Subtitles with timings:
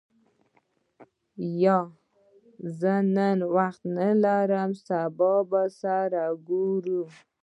[1.63, 1.79] یا،
[2.79, 7.01] زه نن وخت نه لرم سبا به سره ګورو.